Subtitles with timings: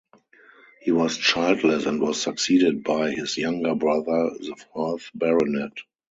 [0.81, 5.73] He was childless and was succeeded by his younger brother, the fourth Baronet.